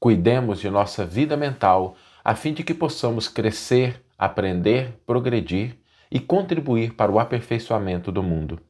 [0.00, 5.76] Cuidemos de nossa vida mental a fim de que possamos crescer, aprender, progredir
[6.10, 8.60] e contribuir para o aperfeiçoamento do mundo.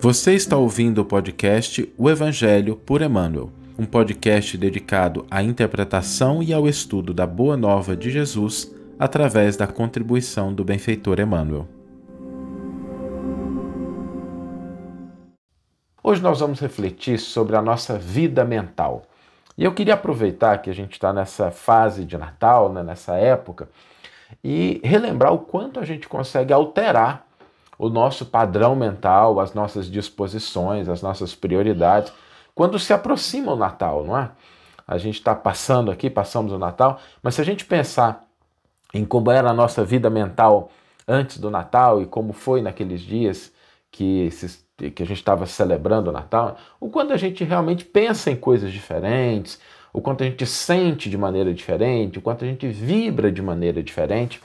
[0.00, 6.52] Você está ouvindo o podcast O Evangelho por Emmanuel, um podcast dedicado à interpretação e
[6.52, 11.68] ao estudo da Boa Nova de Jesus através da contribuição do benfeitor Emmanuel.
[16.10, 19.02] Hoje nós vamos refletir sobre a nossa vida mental.
[19.56, 23.68] E eu queria aproveitar que a gente está nessa fase de Natal, né, nessa época,
[24.42, 27.24] e relembrar o quanto a gente consegue alterar
[27.78, 32.12] o nosso padrão mental, as nossas disposições, as nossas prioridades,
[32.56, 34.32] quando se aproxima o Natal, não é?
[34.88, 38.24] A gente está passando aqui, passamos o Natal, mas se a gente pensar
[38.92, 40.72] em como era a nossa vida mental
[41.06, 43.52] antes do Natal e como foi naqueles dias
[43.90, 48.30] que esses que a gente estava celebrando o Natal, o quanto a gente realmente pensa
[48.30, 49.60] em coisas diferentes,
[49.92, 53.82] o quanto a gente sente de maneira diferente, o quanto a gente vibra de maneira
[53.82, 54.40] diferente.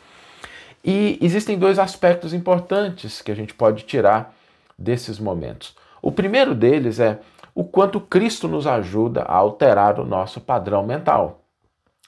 [0.84, 4.36] E existem dois aspectos importantes que a gente pode tirar
[4.78, 5.74] desses momentos.
[6.02, 7.20] O primeiro deles é
[7.54, 11.45] o quanto Cristo nos ajuda a alterar o nosso padrão mental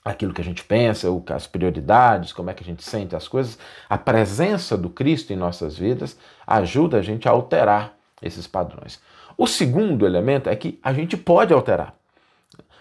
[0.08, 3.58] aquilo que a gente pensa, as prioridades, como é que a gente sente as coisas,
[3.89, 9.02] a presença do Cristo em nossas vidas ajuda a gente a alterar esses padrões.
[9.38, 11.94] O segundo elemento é que a gente pode alterar.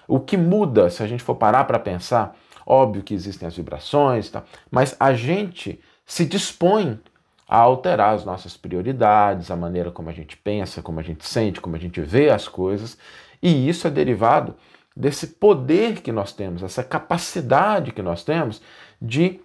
[0.06, 4.30] O que muda, se a gente for parar para pensar, óbvio que existem as vibrações,
[4.30, 4.44] tá?
[4.70, 6.98] mas a gente se dispõe
[7.48, 11.60] a alterar as nossas prioridades, a maneira como a gente pensa, como a gente sente,
[11.60, 12.96] como a gente vê as coisas,
[13.42, 14.54] e isso é derivado
[14.96, 18.62] desse poder que nós temos, essa capacidade que nós temos
[19.00, 19.40] de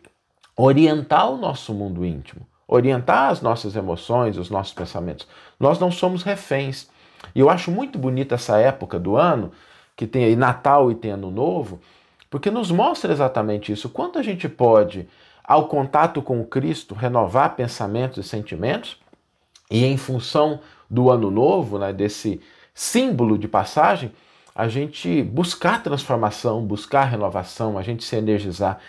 [0.56, 5.28] orientar o nosso mundo íntimo, orientar as nossas emoções, os nossos pensamentos.
[5.60, 6.90] Nós não somos reféns.
[7.36, 9.52] E eu acho muito bonita essa época do ano,
[9.96, 11.82] que tem aí Natal e tem Ano Novo,
[12.30, 13.90] porque nos mostra exatamente isso.
[13.90, 15.08] Quanto a gente pode,
[15.44, 18.98] ao contato com o Cristo, renovar pensamentos e sentimentos,
[19.70, 22.42] e em função do Ano Novo, né, desse
[22.73, 24.11] símbolo de passagem,
[24.54, 28.80] a gente buscar transformação, buscar renovação, a gente se energizar.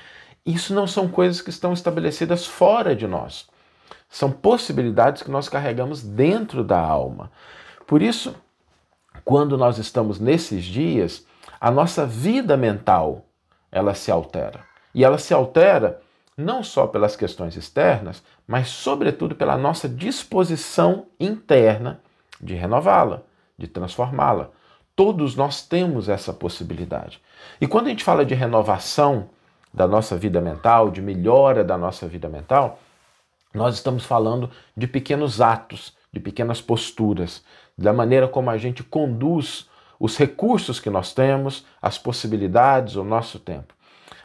[0.44, 3.48] Isso não são coisas que estão estabelecidas fora de nós.
[4.08, 7.30] São possibilidades que nós carregamos dentro da alma.
[7.86, 8.34] Por isso,
[9.24, 11.24] quando nós estamos nesses dias,
[11.60, 13.24] a nossa vida mental,
[13.70, 14.60] ela se altera.
[14.94, 16.00] E ela se altera
[16.36, 22.00] não só pelas questões externas, mas sobretudo pela nossa disposição interna
[22.40, 23.22] de renová-la,
[23.56, 24.50] de transformá-la.
[24.94, 27.20] Todos nós temos essa possibilidade.
[27.60, 29.30] E quando a gente fala de renovação
[29.72, 32.78] da nossa vida mental, de melhora da nossa vida mental,
[33.54, 37.42] nós estamos falando de pequenos atos, de pequenas posturas,
[37.76, 43.38] da maneira como a gente conduz os recursos que nós temos, as possibilidades, o nosso
[43.38, 43.72] tempo.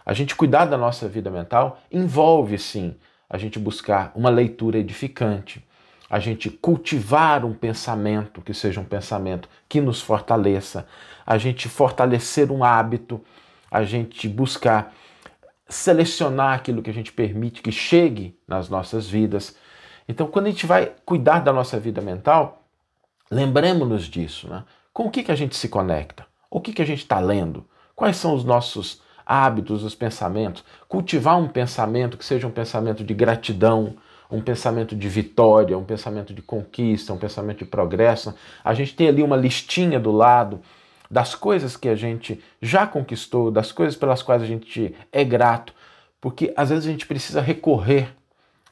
[0.06, 2.96] A gente cuidar da nossa vida mental envolve sim
[3.30, 5.66] a gente buscar uma leitura edificante,
[6.10, 10.88] a gente cultivar um pensamento que seja um pensamento que nos fortaleça,
[11.26, 13.22] a gente fortalecer um hábito,
[13.70, 14.94] a gente buscar
[15.68, 19.56] selecionar aquilo que a gente permite que chegue nas nossas vidas.
[20.08, 22.64] Então, quando a gente vai cuidar da nossa vida mental,
[23.30, 24.64] lembremos-nos disso, né?
[24.94, 26.26] Com o que, que a gente se conecta?
[26.50, 27.68] O que, que a gente está lendo?
[27.96, 30.64] Quais são os nossos hábitos, os pensamentos?
[30.88, 33.96] Cultivar um pensamento que seja um pensamento de gratidão,
[34.30, 38.34] um pensamento de vitória, um pensamento de conquista, um pensamento de progresso.
[38.64, 40.62] A gente tem ali uma listinha do lado
[41.10, 45.74] das coisas que a gente já conquistou, das coisas pelas quais a gente é grato,
[46.20, 48.10] porque às vezes a gente precisa recorrer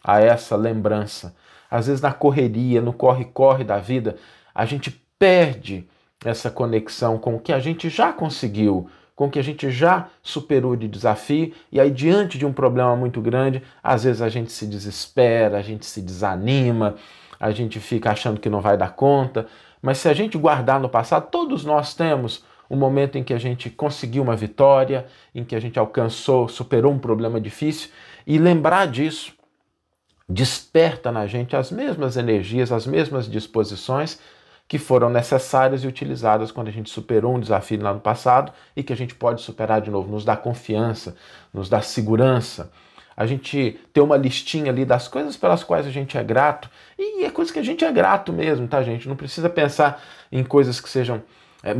[0.04, 1.36] a essa lembrança.
[1.72, 4.18] Às vezes na correria, no corre-corre da vida,
[4.54, 5.88] a gente perde
[6.24, 10.76] essa conexão com o que a gente já conseguiu, com que a gente já superou
[10.76, 14.68] de desafio e aí diante de um problema muito grande, às vezes a gente se
[14.68, 16.96] desespera, a gente se desanima,
[17.40, 19.48] a gente fica achando que não vai dar conta,
[19.82, 23.38] mas se a gente guardar no passado, todos nós temos um momento em que a
[23.38, 27.90] gente conseguiu uma vitória, em que a gente alcançou, superou um problema difícil.
[28.26, 29.34] E lembrar disso
[30.28, 34.20] desperta na gente as mesmas energias, as mesmas disposições
[34.68, 38.82] que foram necessárias e utilizadas quando a gente superou um desafio lá no passado e
[38.82, 41.16] que a gente pode superar de novo, nos dá confiança,
[41.54, 42.72] nos dá segurança.
[43.16, 47.24] A gente ter uma listinha ali das coisas pelas quais a gente é grato, e
[47.24, 49.08] é coisa que a gente é grato mesmo, tá, gente?
[49.08, 51.24] Não precisa pensar em coisas que sejam
[51.64, 51.74] é,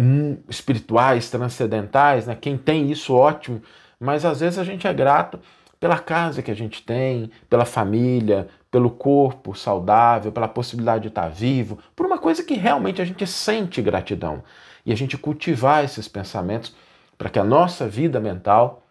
[0.48, 2.38] espirituais, transcendentais, né?
[2.40, 3.62] Quem tem isso, ótimo,
[4.00, 5.40] mas às vezes a gente é grato
[5.80, 11.30] pela casa que a gente tem, pela família, pelo corpo saudável, pela possibilidade de estar
[11.30, 14.44] vivo, por uma coisa que realmente a gente sente gratidão.
[14.86, 16.76] E a gente cultivar esses pensamentos
[17.18, 18.84] para que a nossa vida mental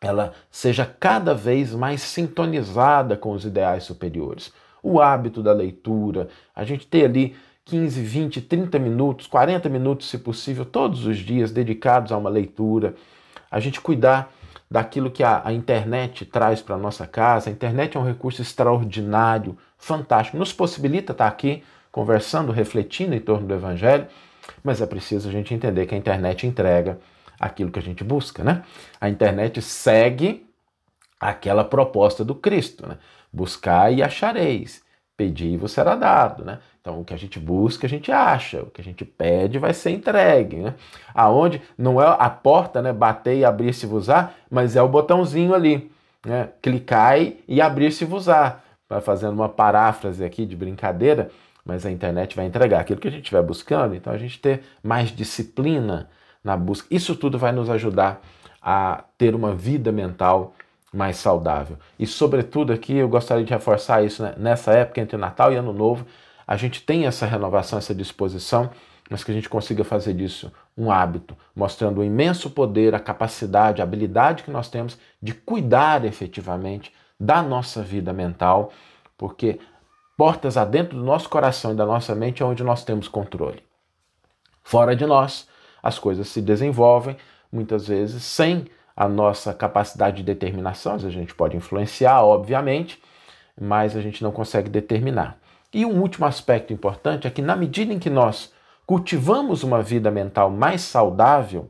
[0.00, 4.50] ela seja cada vez mais sintonizada com os ideais superiores.
[4.82, 7.36] O hábito da leitura, a gente ter ali
[7.66, 12.94] 15, 20, 30 minutos, 40 minutos, se possível, todos os dias dedicados a uma leitura,
[13.50, 14.32] a gente cuidar
[14.70, 17.48] daquilo que a, a internet traz para a nossa casa.
[17.48, 23.46] A internet é um recurso extraordinário, fantástico, nos possibilita estar aqui conversando, refletindo em torno
[23.46, 24.06] do Evangelho,
[24.62, 26.98] mas é preciso a gente entender que a internet entrega
[27.40, 28.62] aquilo que a gente busca, né?
[29.00, 30.46] A internet segue
[31.20, 32.98] aquela proposta do Cristo, né?
[33.32, 34.82] Buscar e achareis,
[35.16, 36.58] pedir e vos será dado, né?
[36.88, 38.62] Então, o que a gente busca, a gente acha.
[38.62, 40.56] O que a gente pede vai ser entregue.
[40.56, 40.74] Né?
[41.14, 42.94] Aonde não é a porta, né?
[42.94, 45.92] Bater e abrir-se-vos-á, mas é o botãozinho ali.
[46.24, 46.48] Né?
[46.62, 48.60] Clicar e abrir-se-vos-á.
[48.88, 51.30] Vai fazendo uma paráfrase aqui de brincadeira,
[51.62, 53.94] mas a internet vai entregar aquilo que a gente estiver buscando.
[53.94, 56.08] Então, a gente ter mais disciplina
[56.42, 56.88] na busca.
[56.90, 58.22] Isso tudo vai nos ajudar
[58.62, 60.54] a ter uma vida mental
[60.90, 61.76] mais saudável.
[61.98, 64.32] E, sobretudo, aqui eu gostaria de reforçar isso né?
[64.38, 66.06] nessa época entre Natal e Ano Novo
[66.48, 68.70] a gente tem essa renovação, essa disposição,
[69.10, 73.82] mas que a gente consiga fazer disso um hábito, mostrando o imenso poder, a capacidade,
[73.82, 76.90] a habilidade que nós temos de cuidar efetivamente
[77.20, 78.72] da nossa vida mental,
[79.18, 79.60] porque
[80.16, 83.62] portas adentro do nosso coração e da nossa mente é onde nós temos controle.
[84.62, 85.46] Fora de nós,
[85.82, 87.16] as coisas se desenvolvem
[87.52, 88.66] muitas vezes sem
[88.96, 90.94] a nossa capacidade de determinação.
[90.94, 93.02] A gente pode influenciar, obviamente,
[93.60, 95.37] mas a gente não consegue determinar.
[95.72, 98.52] E um último aspecto importante é que, na medida em que nós
[98.86, 101.68] cultivamos uma vida mental mais saudável,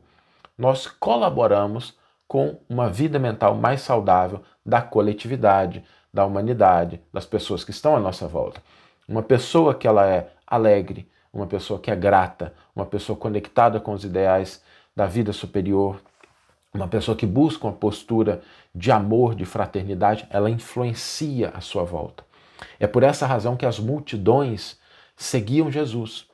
[0.56, 1.98] nós colaboramos
[2.28, 5.84] com uma vida mental mais saudável da coletividade,
[6.14, 8.62] da humanidade, das pessoas que estão à nossa volta.
[9.08, 13.92] Uma pessoa que ela é alegre, uma pessoa que é grata, uma pessoa conectada com
[13.92, 14.62] os ideais
[14.94, 16.00] da vida superior,
[16.72, 18.42] uma pessoa que busca uma postura
[18.72, 22.27] de amor, de fraternidade, ela influencia a sua volta.
[22.78, 24.78] É por essa razão que as multidões
[25.16, 26.26] seguiam Jesus,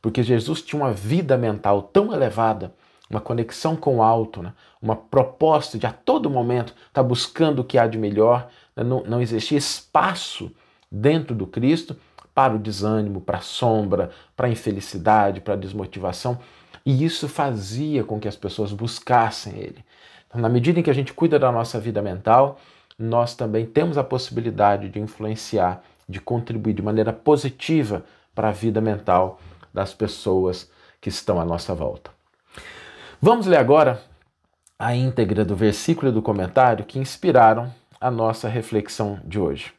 [0.00, 2.72] porque Jesus tinha uma vida mental tão elevada,
[3.10, 4.52] uma conexão com o alto, né?
[4.80, 8.84] uma proposta de a todo momento estar tá buscando o que há de melhor, né?
[8.84, 10.52] não, não existia espaço
[10.90, 11.96] dentro do Cristo
[12.34, 16.38] para o desânimo, para a sombra, para a infelicidade, para a desmotivação.
[16.86, 19.84] E isso fazia com que as pessoas buscassem Ele.
[20.28, 22.60] Então, na medida em que a gente cuida da nossa vida mental,
[22.98, 28.04] nós também temos a possibilidade de influenciar, de contribuir de maneira positiva
[28.34, 29.38] para a vida mental
[29.72, 32.10] das pessoas que estão à nossa volta.
[33.20, 34.02] Vamos ler agora
[34.78, 39.72] a íntegra do versículo e do comentário que inspiraram a nossa reflexão de hoje.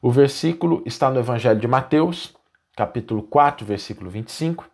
[0.00, 2.34] O versículo está no Evangelho de Mateus,
[2.76, 4.68] capítulo 4, versículo 25,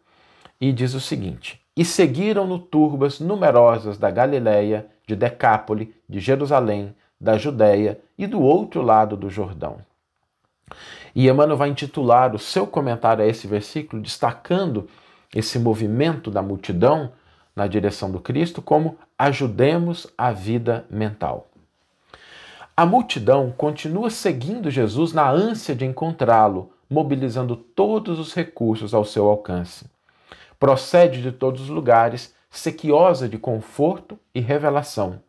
[0.61, 7.39] e diz o seguinte: E seguiram-no turbas numerosas da Galiléia, de Decápole, de Jerusalém, da
[7.39, 9.79] Judéia e do outro lado do Jordão.
[11.15, 14.89] E Emmanuel vai intitular o seu comentário a esse versículo, destacando
[15.33, 17.13] esse movimento da multidão
[17.55, 21.49] na direção do Cristo como ajudemos a vida mental.
[22.77, 29.29] A multidão continua seguindo Jesus na ânsia de encontrá-lo, mobilizando todos os recursos ao seu
[29.29, 29.87] alcance.
[30.59, 35.21] Procede de todos os lugares, sequiosa de conforto e revelação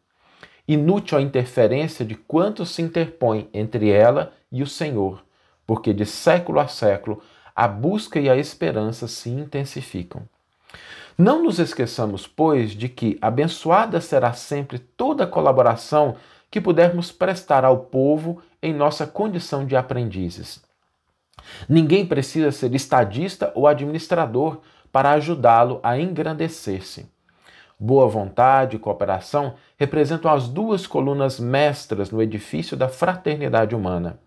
[0.67, 5.23] inútil a interferência de quantos se interpõe entre ela e o Senhor,
[5.65, 7.21] porque de século a século
[7.55, 10.23] a busca e a esperança se intensificam.
[11.17, 16.15] Não nos esqueçamos, pois, de que abençoada será sempre toda colaboração
[16.49, 20.63] que pudermos prestar ao povo em nossa condição de aprendizes.
[21.67, 27.05] Ninguém precisa ser estadista ou administrador para ajudá-lo a engrandecer-se.
[27.85, 34.17] Boa vontade e cooperação representam as duas colunas mestras no edifício da fraternidade humana.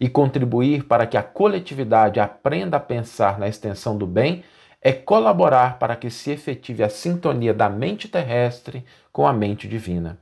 [0.00, 4.42] E contribuir para que a coletividade aprenda a pensar na extensão do bem
[4.80, 10.16] é colaborar para que se efetive a sintonia da mente terrestre com a mente divina.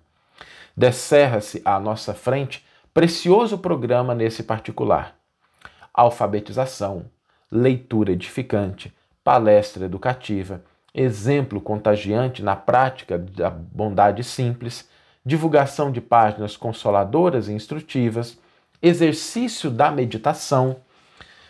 [0.76, 5.14] Descerra-se à nossa frente precioso programa nesse particular:
[5.94, 7.04] alfabetização,
[7.48, 10.60] leitura edificante, palestra educativa
[10.94, 14.88] exemplo contagiante na prática da bondade simples,
[15.26, 18.38] divulgação de páginas consoladoras e instrutivas,
[18.80, 20.76] exercício da meditação,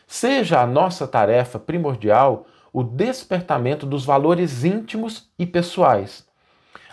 [0.07, 6.27] seja a nossa tarefa primordial o despertamento dos valores íntimos e pessoais.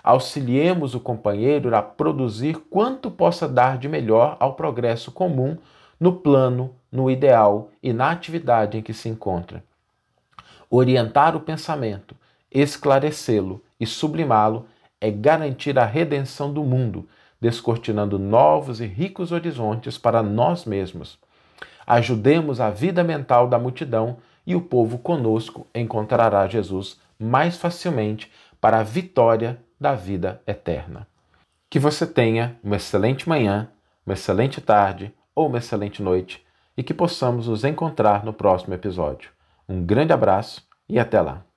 [0.04, 5.58] Auxiliemos o companheiro a produzir quanto possa dar de melhor ao progresso comum
[6.00, 9.64] no plano, no ideal e na atividade em que se encontra.
[10.70, 12.16] Orientar o pensamento,
[12.52, 14.66] esclarecê-lo e sublimá-lo
[15.00, 17.08] é garantir a redenção do mundo,
[17.40, 21.18] descortinando novos e ricos horizontes para nós mesmos.
[21.88, 28.80] Ajudemos a vida mental da multidão e o povo conosco encontrará Jesus mais facilmente para
[28.80, 31.08] a vitória da vida eterna.
[31.70, 33.70] Que você tenha uma excelente manhã,
[34.06, 36.46] uma excelente tarde ou uma excelente noite
[36.78, 39.32] e que possamos nos encontrar no próximo episódio.
[39.68, 41.51] Um grande abraço e até lá!